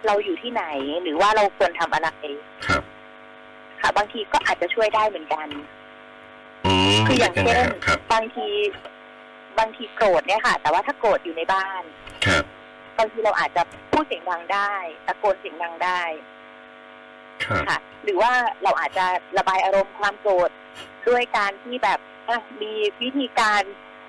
[0.05, 0.63] เราอยู่ที่ไหน
[1.03, 2.09] หรือว่าเราควรทำอะไร
[2.67, 2.83] ครับ
[3.81, 5.47] ค่ะ บางทีก็อาจจะช่วยได้เหมือนกัน
[6.65, 8.47] อืมคืออย่างยังไงเช่นครับครับบางที
[9.59, 11.83] บางทีโกรธเนี่ยค่ะ แต่ว่าถ้าโกรธอยู่ในบ้าน
[12.25, 12.43] ครับ
[12.97, 14.73] บางทีเราอาจจะพูดเสียงดังได้
[15.07, 16.01] ตะโกนเสียงดังได้
[17.43, 18.31] ครับค่ะ หรือว่า
[18.63, 19.05] เราอาจจะ
[19.37, 20.49] ระบายอารมณ์ความโกรธ
[21.09, 23.61] ด้วยการที่แบบอะมีวิธีการ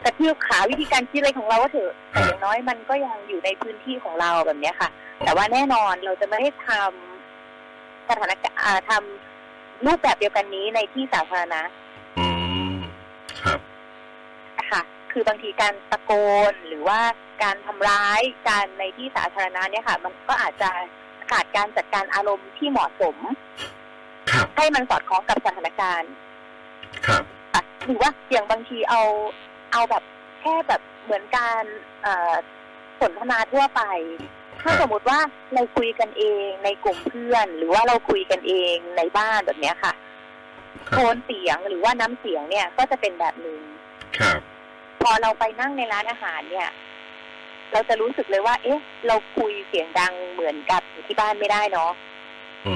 [0.05, 4.91] กระเทือกขาวิธีการคิดอะไรของเราก็เถอะแต่อย่างน้อยมันก็ยังอยู่ในพื้นที่ของเราแบบเนี้ยค่ะ
[5.25, 11.63] แต่ว่าแน่นอนเราจะไม่ได้ทำสถานการณ์อ่าทำรูปแบบเดียวกันนี้ในที่สาธารณะ
[12.19, 12.27] อื
[12.75, 12.77] ม
[13.43, 13.61] ครับ
[14.71, 16.13] ค่ะ คือบางทีการตะโก
[16.51, 17.01] นหรือว่า
[17.43, 20.71] การทำร้ายการในที่สาธารณะเนี่ยค่ะ มันก็อาจจะ
[21.31, 23.17] ขาดการจัดการอารมณ์ที่เหมาะสม
[24.31, 26.13] ครับให้มันสอดคล้องกับสถานการณ์
[27.07, 29.03] ครับค่ะหรือว่าอย่างบางทีเอา
[29.73, 30.03] เอาแบบ
[30.41, 31.63] แค่แบบเหมือนการ
[32.03, 32.35] เอ่อ
[33.01, 33.83] สนทนาทั่วไป
[34.63, 35.19] ถ้าครับสมมติว่า
[35.55, 39.93] เราคุยกันเองในกลุ่มเพื่อน หรือว่าเราคุยกันเองในบ้านแบบเนี้ยค่ะ
[40.89, 43.61] ครัโทบนเสียงหรือว่าน้ำเสียงเนี่ยก็จะเป็นแบบหนึ่ง
[44.19, 44.41] ครับ
[45.03, 46.71] พอเราไปนั่งในร้านอาหารเนี่ย
[47.73, 51.91] เราจะรู้สึกเลยว่า เอ๊ะ เราคุยเสียงดังเหมือนกับอยู่ที่บ้านไม่ได้เนาะ
[52.67, 52.75] อื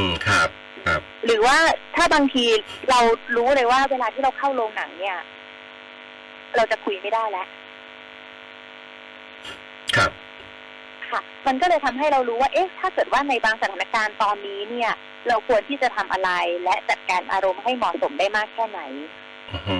[0.00, 0.48] มครับ
[0.86, 1.56] ครับ หรือว่า
[1.96, 2.44] ถ้าบางที
[2.90, 3.00] เรา
[3.36, 5.18] รู้เลยว่า เวลาที่เราเข้าโรงหนังเนี่ย
[6.56, 7.46] เราจะคุยไม่ได้แล้ว
[9.96, 10.10] ครับ
[11.10, 14.90] ค่ะ มันก็เลยทำให้เรารู้ว่า เอ๊ะ ถ้าเกิดว่าในบางสถานการณ์ตอนนี้เนี่ย
[15.28, 16.30] เราควรที่จะทำอะไร
[16.64, 18.80] และจัดการอารมณ์ให้เหมาะสมได้มากแค่ไหน
[19.52, 19.76] อือฮึ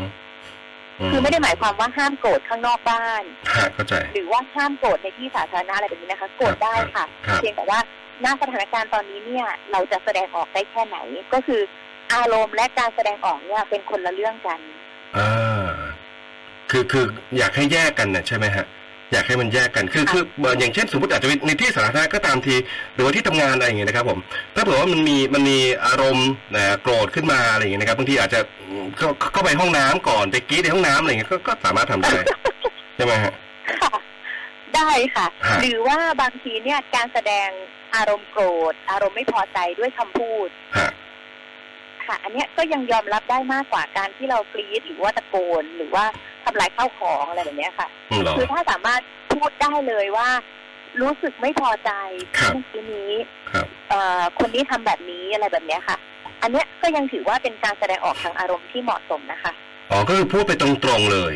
[1.11, 3.23] คือไม่ได้หมายความว่าห้ามโกรธข้างนอกบ้าน
[3.57, 7.79] ฮะเข้าใจหรือว่าห้ามโกรธในที่สาธารณะอะไรแบบนี้นะคะ โกรธได้ค่ะครับเพียงแต่ว่า
[8.23, 10.97] หน้าสถานการณ์ตอนนี้เนี่ยเราจะแสดงออกได้แค่ไหน
[11.33, 11.61] ก็คือ
[12.15, 14.61] อารมณ์และการแสดงออกเนี่ยเป็นคนละเรื่องกัน
[15.17, 15.69] อ่า
[16.71, 17.05] คือคือ
[17.39, 18.67] อยากให้แยกกันนะใช่ไหมฮะ
[19.13, 22.57] อยากให้มันแยกกันคือค่ะคือเอ่ออย่างเช่นสมมติอาจจะเป็นในที่สาธารณะก็ตามที
[22.95, 24.19] หรือว่าที่ทำงานอะไรอย่างเงี้ยนะครับผม
[24.55, 28.41] ถ้าเผื่อว่ามันมีมันมีอารมณ์นะโกรธขึ้นมาอะไรอย่างเงี้ยนะครับบางทีอาจจะ
[28.99, 32.19] เข้าเข้าไปห้องน้ำก่อนไปกรีดในห้องน้ำอะไรอย่างเงี้ยก็ก็สามารถทำได้
[32.97, 33.33] ใช่ไหมฮะ
[33.83, 33.93] ค่ะ
[34.75, 37.49] ได้ค่ะฮะหรือว่าบางทีเนี่ยการแสดง
[37.95, 40.91] อารมณ์โกรธ อารมณ์ไม่พอใจด้วยคำพูดฮะ
[42.09, 46.05] ค่ะ อันเนี้ยก็ยังยอมรับได้มากกว่าการที่เรากรีดหรือว่าตะโกนหรือว่า
[46.45, 49.01] ทำลายข้าวของอะไรแบบเนี้ยค่ะอืมเหรอคือถ้าสามารถ
[49.33, 50.29] พูดได้เลยว่า
[51.01, 51.91] รู้สึกไม่พอใจ
[52.39, 53.13] ครับเมื่อกี้นี้
[53.51, 55.97] ครับเอ่อคนนี้ทำแบบนี้อะไรแบบเนี้ยค่ะ
[56.43, 59.53] อันเนี้ยก็ยังถือว่าเป็นการแสดงออกทางอารมณ์ที่เหมาะสมนะคะ
[59.91, 61.35] อ๋อก็คือพูดไปตรงๆเลย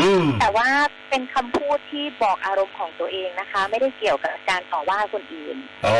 [0.00, 0.68] อืมแต่ว่า
[1.10, 5.96] เป็นคำพูดที่บอกอารมณ์ของตัวเองนะคะ ไม่ได้เกี่ยวกับการต่อว่าคนอื่น อ๋อ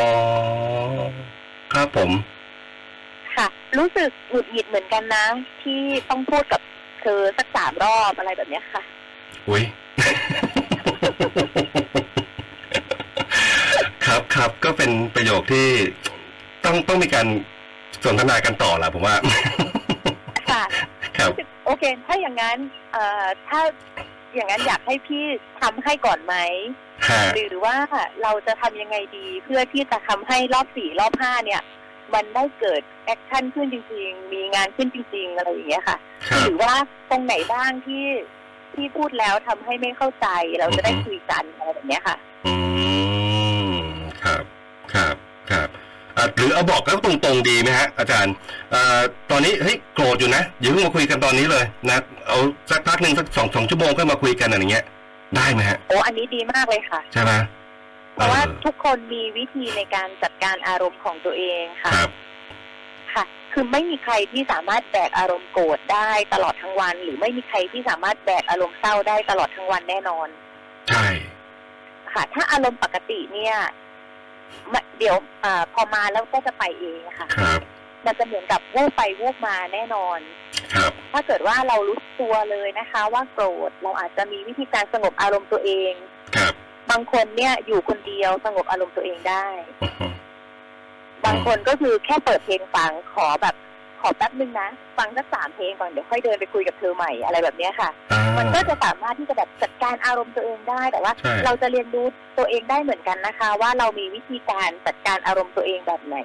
[1.73, 2.11] ครับผม
[3.39, 3.47] ค่ะ
[3.77, 5.25] รู้สึกหงุดหงิดเหมือนกันนะ
[5.63, 6.61] ที่ต้องพูดกับ
[7.01, 8.81] เธอสักสามรอบอะไรแบบเนี้ยค่ะ
[9.49, 9.63] อุ้ย
[14.05, 15.67] ครับครับก็เป็นประโยคที่
[16.65, 17.27] ต้องต้องมีการ
[18.03, 19.15] สนทนากันต่อแหละผมว่า
[20.49, 20.63] ค่ะ
[21.17, 21.31] ครับ
[21.65, 22.57] โอเค ถ้าอย่างนั้น
[22.91, 23.59] เอ่อถ้า
[24.35, 25.23] อย่างนั้นอยากให้พี่
[25.61, 26.35] ทำให้ก่อนไหม
[27.09, 27.75] ฮะหรือว่า
[28.23, 31.61] เราจะทำยังไงดี เพื่อที่จะทำให้รอบสี่รอบห้าเนี่ย
[32.13, 36.73] มันได้เกิดแอคชั่นขึ้นจริง ๆ มีงานขึ้นจริง ๆ อะไรอย่างเงี้ยค่ะครับหรือว่า
[37.09, 38.05] ตรงไหนบ้างที่
[38.75, 40.27] ที่พูดแล้วทำให้ไม่เข้าใจ
[40.59, 42.15] เราจะได้อือฮึคุยกันอะไรแบบเนี้ยค่ะ
[42.47, 42.53] อื
[43.73, 43.79] ม
[44.23, 44.43] ครับ
[44.93, 45.15] ครับ
[45.51, 45.67] ครับ
[46.17, 48.33] อะหรือเอาบอกก็ตรงๆดีไหมฮะอาจารย์
[48.71, 48.99] เอ่อ
[49.31, 54.85] ตอนนี้เฮ้ยโกรธอยู่นะอย่าเพิ่งมาคุยกันตอนนี้เลยนะเอาสักพักหนึ่งสักสองสองชั่วโมงค่อยมาคุยกันอะไรอย่างเงี้ย
[55.35, 57.31] ได้ไหมฮะโอ้อันนี้ดีมากเลยค่ะ ใช่ไหม
[58.19, 62.11] เพราะว่าออทุกคนมีวิธีในการจัดการอารมณ์ของตัวเองค่ะครับ
[63.13, 70.27] ค่ะ คือไม่มีใครที่สามารถแบกอารมณ์โกรธได้ตลอดทั้งวัน หรือไม่มีใครที่สามารถแบกอารมณ์เศร้าได้ตลอดทั้งวันแน่นอน
[70.89, 71.07] ใช่
[72.11, 73.55] ค่ะ ถ้าอารมณ์ปกติเนี่ย
[74.73, 77.61] มะเดี๋ยวอาพอมาแล้วก็จะไปเองค่ะครับ
[78.05, 80.19] มันจะเหมือนกับวูบไปวูบมาแน่นอน
[80.73, 85.93] ครับถ้าเกิดว่าเรารู้ตัวเลยนะคะ ว่าโกรธเราอาจจะมีวิธีการสงบอารมณ์ตัวเอง
[86.37, 86.48] ครั
[86.89, 89.45] บบางคนเนี่ยอยู่คนเดียวสงบอารมณ์ตัวเองได้
[89.83, 90.07] อือฮึ
[91.25, 93.55] บางคนก็คือแค่เปิดเพลงฟังขอแบบ
[94.01, 102.05] ขอแป๊บนึงนะ ฟังสักสามเพลงก่อนเดี๋ยวค่อยเดินไปคุยกับเธอใหม่อะไรแบบเนี้ยค่ะอ่ามันก็จะสามารถที่จะแบบจัดการอารมณ์ตัวเองได้แต่ว่าใช่เราจะเรียนรู้
[102.37, 106.17] ตัวเองได้เหมือนกันนะคะ ว่าเรามีวิธีการจัดการอารมณ์ตัวเองแบบไหน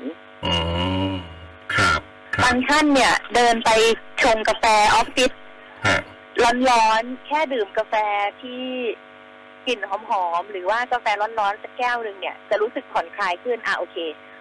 [0.45, 0.55] อื
[1.09, 1.11] ม
[1.75, 2.01] ครับ
[2.35, 3.71] ครับบางท่านเนี่ย เดินไป
[4.23, 5.33] ชงกาแฟออฟฟิศ
[5.87, 6.01] ฮะ
[6.71, 7.95] ร้อนๆแค่ดื่มกาแฟ
[8.43, 8.65] ที่
[9.67, 9.93] กลิ่นห
[10.25, 13.97] อมๆ หรือว่ากาแฟร้อนๆ สักแก้วหนึ่งเนี่ย จะรู้สึกผ่อนคลายขึ้น อะโอเค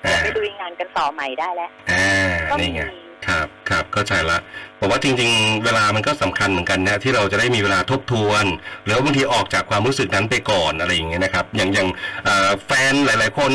[0.06, 2.06] อ่าไปดูงานกันต่อใหม่ได้แล้วอ่า
[2.50, 2.84] ก็นี่มีไง
[3.28, 4.38] ครับครับเข้าใจละ
[4.80, 8.46] ผมว่าจริง ๆ เวลามันก็สำคัญเหมือนกันนะที่เราจะได้มีเวลาทบทวน
[8.84, 11.88] หรือว่าบางทีออกจากความรู้สึกนั้นไปก่อนอะไรอย่างเงี้ยนะครับ อย่างอย่าง
[12.26, 13.52] เอ่อแฟนหลาย ๆ คน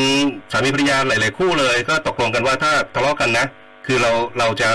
[0.52, 3.46] สามีภรรยาหลาย ๆ คู่เลย ก็ตกลงกันว่าถ้าทะเลาะกันนะ
[3.87, 4.70] คือเราเราจะ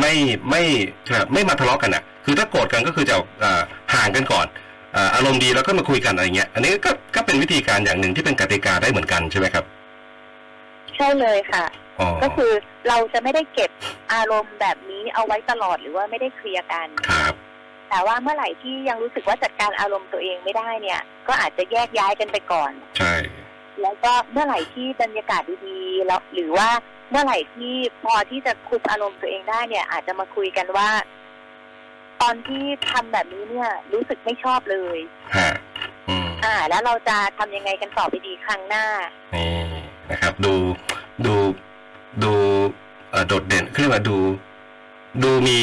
[0.00, 0.12] ไม่
[0.50, 0.62] ไม่
[1.08, 3.62] ครับไม่มาทะเลาะกันอะ คือถ้าโกรธกันก็คือจะเอ่อ
[3.94, 9.64] ห่างกันก่อนเอ่ออารมณ์ดีแล้วก็มาคุยกันอะไรเงี้ย อันนี้ก็ก็เป็นวิธีการอย่างหนึ่งที่เป็นกติกาได้เหมือนกันใช่ไหมครับ
[10.96, 11.64] ใช่เลยค่ะ
[12.00, 12.52] อ๋อก็คือ
[12.88, 13.70] เราจะไม่ได้เก็บ
[14.12, 17.34] อารมณ์แบบนี้เอาไว้ตลอดหรือว่าไม่ได้เคลียร์กันครับ
[17.90, 23.14] แต่ว่าเมื่อไหร่ที่ยังรู้สึกว่าจัดการอารมณ์ตัวเองไม่ได้เนี่ย ก็อาจจะแยกย้ายกันไปก่อน ใช่
[23.82, 26.68] แล้วก็เมื่อไหร่ที่บรรยากาศดีๆแล้วหรือว่า
[27.10, 30.88] เมื่อไหร่ที่พอที่จะคุมอารมณ์ตัวเองได้เนี่ย อาจจะมาคุยกันว่า
[32.22, 34.98] ตอนที่ทำแบบนี้เนี่ย รู้สึกไม่ชอบเลย
[35.36, 35.50] ฮะ
[36.08, 38.86] อืมอ่า แล้วเราจะทำยังไงกันต่อไปดีครั้งหน้า
[39.34, 39.52] นี่
[40.10, 40.54] นะครับ ดู
[41.26, 41.34] ดู
[42.24, 42.32] ดู
[43.10, 44.18] เอ่อโดดเด่นขึ้นมาดู
[45.22, 45.58] ดูมี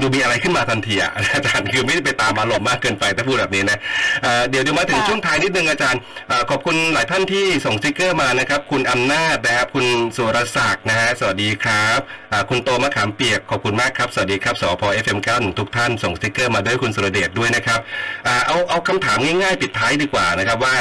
[0.00, 3.78] ดูมีอะไรขึ้นมาทันทีอะอาจารย์คือไม่ได้ไปตามอารมณ์มากเกินไปถ้าพูดแบบนี้นะ
[4.22, 12.00] เอ่อเดี๋ยวเดี๋ยวมาถึงค่ะช่วงท้ายนิดนึงอาจารย์เอ่อขอบคุณหลายท่านที่ส่งสติกเกอร์มานะครับ คุณอำนาจนะครับคุณสุรศักดิ์นะฮะสวัสดีครับ
[12.32, 17.80] อ่าคุณโตมะขามเปียกขอบคุณมากครับสวัสดีครับสพ FM91 ทุกท่านส่งสติกเกอร์มาด้วยคุณสุรเดชด้วยนะครับ
[18.26, 20.74] อ่าเอาเอาคำถามง่ายๆ ปิดท้ายดีกว่านะครับว่า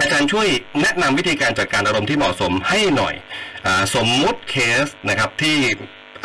[0.00, 0.48] อาจารย์ช่วย
[0.82, 3.14] แนะนำวิธีการจัดการอารมณ์ที่เหมาะสมให้หน่อย
[3.66, 5.58] อาสมมุติเคสนะครับที่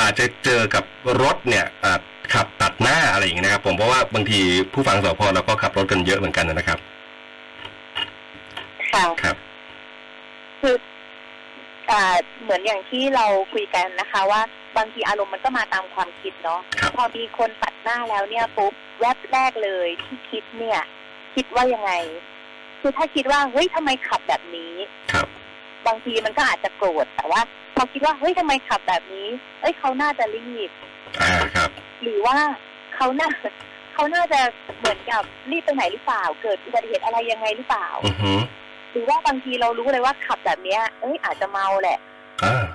[0.02, 0.84] อาจจะเจอกับ
[1.24, 2.00] รถเนี่ยอ่า
[2.34, 4.40] ขับตัดหน้าอะไรอย่างเงี้ยนะครับ ผมเพราะว่าบางที
[4.74, 6.80] ผู้ฟังสพเราก็ขับรถกันเยอะเหมือนกันนะครับ
[8.94, 9.36] ค่ะครับ
[10.62, 10.76] คือ
[11.92, 14.42] อ่าเหมือนอย่างที่เราคุยกันนะคะว่า
[14.78, 20.82] บางทีอารมณ์มันก็มาตามความคิดเนาะครับพอมีคนตัดหน้าแล้วเนี่ยปุ๊บแวบแรกเลยที่คิดเนี่ย
[21.36, 21.92] คิดว่ายังไง
[22.80, 24.74] คือถ้าคิดว่าเฮ้ยทำไมขับแบบนี้
[25.12, 25.28] ครับ
[25.88, 29.28] บางทีมันก็อาจจะโกรธแต่ว่าพอ เราคิดว่าเฮ้ยทำไมขับแบบนี้
[29.62, 30.70] เอ้ยเขาน่าจะรีบ
[31.22, 31.70] อ่าครับ
[32.02, 32.38] หรือว่า
[32.96, 33.30] เขาน่า
[33.94, 34.40] เขาน่าจะ
[34.80, 38.34] เหมือนกับรีบไปไหนหรือเปล่า เกิดอุบัติเหตุอะไรยังไงหรือเปล่าอือฮึ
[38.92, 42.00] หรือว่าบางทีเรารู้เลยว่าขับแบบเนี้ย เอ้ยอาจจะเมาแหละ
[42.44, 42.66] อ่า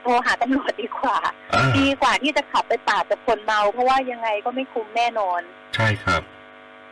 [0.00, 1.18] โทรหาตำรวจดีกว่า
[1.54, 5.40] อ่า ดีกว่าที่จะขับไปปาดกับคนเมา เพราะว่ายังไงก็ไม่คุ้มแน่นอน
[5.74, 6.22] ใช่ครับ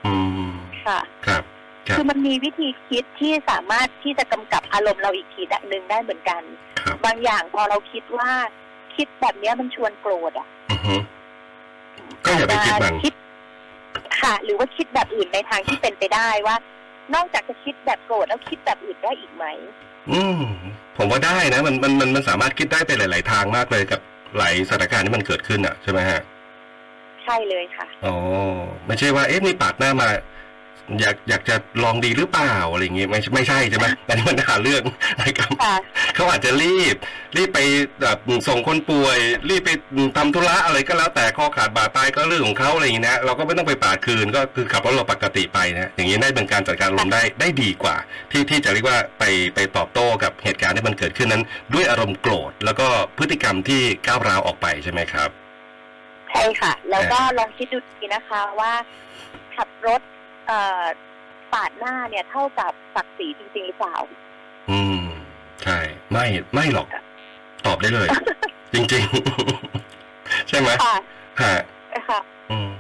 [0.07, 0.15] อื
[0.49, 0.51] ม
[0.85, 1.43] ค่ะ ครับ
[1.89, 6.43] ครับคือมันมีวิธีคิดที่สามารถที่จะกำกับอารมณ์เราอีกทีหนึ่งได้เหมือนกัน
[6.81, 8.31] ครั บบางอย่างพอเราคิดว่า
[8.97, 10.95] คิดแบบเนี้ยมันชวนโกรธอะอือฮึ
[12.25, 13.15] ก็อย่าไปคิดมันคิด
[14.21, 16.57] ค่ะหรือว่าคิดแบบอื่นในทางที่เป็นไปได้ว่า
[17.15, 19.45] นอกจากจะคิดแบบโกรธแล้วคิดแบบอื่นได้อีกไหม
[20.11, 20.43] อืม
[20.97, 24.01] ผมว่าได้นะมันมันมันมันสามารถคิดได้ไปหลาย ๆ ทางมากเลยกับ
[24.37, 26.21] หลายสถานการณ์ที่มันเกิดขึ้นอะใช่ไหมฮะ
[27.25, 28.17] ใช่เลยค่ะอ๋อ
[28.87, 30.09] ไม่ใช่ว่าเอ๊ะมีปาดหน้ามา
[31.01, 34.83] อยากอยากจะลองดีหรือเปล่าอะไรอย่างงี้ไม่ไม่ใช่ใช่ไหมอันนี้มันหาเรื่อง
[35.21, 35.77] นะครับค่ะ
[36.15, 36.97] เขาอาจจะรีบ
[37.37, 37.61] รีบไป
[38.03, 38.19] แบบ
[38.49, 39.19] ส่งคนป่วย
[39.51, 39.71] รีบไป
[40.17, 47.97] ทำธุระอะไรก็แล้วแต่ข้อขาดบาดตายก็เรื่องของเขาอะไรอย่างนี้นะเราก็ไม่ต้องไปปาดคืนก็คือขับรถเราปกติไปนะอย่างนี้ได้เป็นการจัดการอารมณ์ได้ได้ดีกว่า
[48.31, 52.87] ที่ที่จะเรียกว่าไปไปตอบโต้กับเหตุการณ์ที่มันเกิดขึ้นนั้น ด้วยอารมณ์โกรธ แล้วก็
[53.19, 55.31] พฤติกรรมที่ก้าวร้าวออกไปใช่ไหมครับ
[56.31, 58.73] ใช่ค่ะ แล้วก็ลองคิดดูดีนะคะว่า
[59.57, 60.22] ขับรถเอ่อ
[61.53, 63.97] ปาดหน้าเนี่ยเท่ากับศักดิ์ศรีจริง ๆ หรือเปล่า
[64.71, 65.03] อืม
[65.63, 65.79] ใช่
[66.13, 66.25] ไม่
[66.55, 66.89] ไม่หรอก
[67.67, 68.09] ตอบได้เลย
[68.75, 69.05] จริง
[69.77, 70.97] ๆ ใช่ไหมค่ะ
[71.43, 71.55] ฮะ
[72.11, 72.71] ค่ะอืม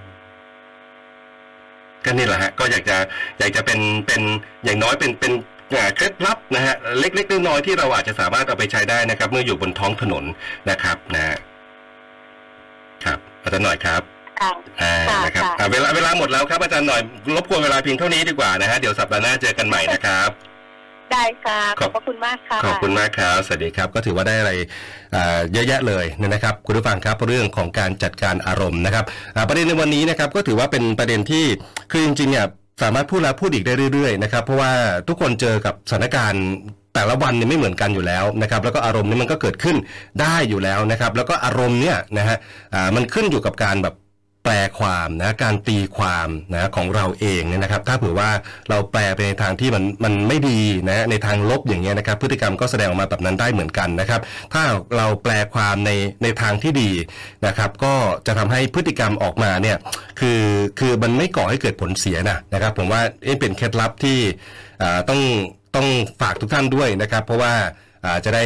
[2.04, 2.96] ก็นี่แหละฮะ ก็อยากจะ
[3.38, 4.22] อยากจะเป็นเป็น
[4.64, 5.32] อย่างน้อยเป็นเป็น
[5.76, 10.24] อ่าเคล็ดลับนะฮะเล็กๆน้อยๆที่เราอาจจะสามารถเอาไปใช้ได้นะครับ เมื่ออยู่บนท้องถนน
[10.70, 11.36] นะครับ นะฮะ
[13.04, 14.02] ครับอาจารย์หน่อยครับ
[14.42, 14.52] ค่ะ
[14.82, 17.00] อ่าค่ะนะครับค่ะอ่าเวลาเวลาหมดแล้วครับอาจารย์หน่อย
[17.36, 20.30] รบกวนเวลาเพียงเท่านี้ดีกว่านะฮะเดี๋ยวสัปดาห์หน้าเจอกันใหม่นะครับ
[21.12, 24.52] ได้ค่ะขขออบบพระคุณมากค่ะขอบคุณมากครับสวัสดีครับก็ถือว่าได้อะไร
[25.14, 29.04] อ่าเยอะแยะเลยนะครับคุณผู้ฟังครับเรื่องของการจัดการอารมณ์นะครับ
[29.36, 31.44] อ่าประเด็นในวันนี้นะครับก็ถือว่าเป็นประเด็นที่
[31.92, 32.46] คือจริงๆเนี่ย
[32.82, 34.72] สามารถพูดแล้วพูดอีกได้เรื่อยๆนะครับเพราะว่า
[35.08, 36.44] ทุกคนเจอกับสถานการณ์
[36.94, 39.76] แต่ละวันเนี่ยไม่เหมือนกันอยู่แล้วนะครับแล้วก็อารมณ์นี่มันก็เกิดขึ้น
[40.20, 42.36] ได้อยู่แล้วนะครับแล้วก็อารมณ์เนี่ยนะฮะ
[42.74, 43.94] อ่ามันขึ้นอยู่กับการแบบ
[44.44, 48.30] แปลความนะการตีความนะของเราเองเนี่ยนะครับ ถ้าเผื่อว่า
[48.70, 54.20] เราแปลไปในทางที่มันมันไม่ดีนะในทางลบอย่างเงี้ยนะครับ พฤติกรรมก็แสดงออกมาแบบนั้นได้เหมือนกันนะครับ
[54.52, 54.62] ถ้า
[54.96, 55.90] เราแปลความใน
[56.22, 56.90] ในทางที่ดี
[57.46, 57.94] นะครับ ก็
[58.26, 59.76] จะทำให้พฤติกรรมออกมาเนี่ย
[60.20, 60.42] คือ
[60.78, 64.18] คือมันไม่ก่อให้เกิดผลเสียนะนะครับ ผมว่าเอ๊ะเป็นเคล็ดลับที่
[64.82, 65.20] อ่าต้อง
[65.74, 65.88] ต้อง
[66.20, 67.54] ฝากทุกท่านด้วยนะครับ เพราะว่า
[68.24, 68.44] จะได้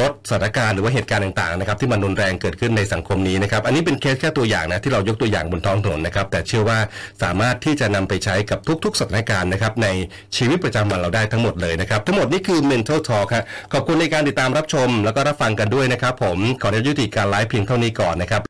[0.00, 6.78] ลดสถานการณ์หรือว่าเหตุการณ์ต่างๆนะครับที่มันรุนแรงเกิดขึ้นในสังคมนี้นะครับอันนี้เป็นเคสแค่ตัวอย่างนะที่เรายกตัวอย่างบนท้องถนนนะครับแต่เชื่อว่า
[7.22, 9.88] สามารถที่จะนำไปใช้กับทุก ๆ สถานการณ์นะครับใน
[10.36, 18.42] ชีวิตประจำวันเราได้ทั้งหมดเลยนะครับทั้งหมดนี่คือ Mental Talk ครับขอบคุณในการติดตามรับชม แล้วก็รับฟังกันด้วยนะครับผมขออนุญาตยุติการไลฟ์เพียงเท่านี้ก่อนนะครับ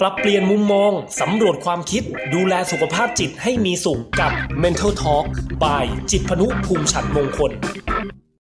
[0.00, 2.02] ปรับเปลี่ยนมุมมอง สำรวจความคิด
[2.34, 5.24] ดูแลสุขภาพจิตให้มีสุขกับ Mental Talk
[5.62, 7.52] by จิตพนุภูมิฉันมงคล